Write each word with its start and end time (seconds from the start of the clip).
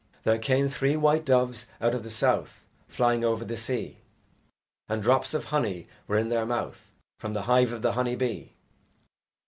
There 0.23 0.39
came 0.39 0.67
three 0.67 0.97
white 0.97 1.23
doves 1.25 1.67
out 1.79 1.93
of 1.93 2.01
the 2.01 2.09
South 2.09 2.65
Flying 2.87 3.23
over 3.23 3.45
the 3.45 3.55
sea, 3.55 3.99
And 4.89 5.03
drops 5.03 5.35
of 5.35 5.45
honey 5.53 5.87
were 6.07 6.17
in 6.17 6.29
their 6.29 6.47
mouth 6.47 6.89
From 7.19 7.33
the 7.33 7.43
hive 7.43 7.71
of 7.71 7.83
the 7.83 7.91
honey 7.91 8.15
bee. 8.15 8.53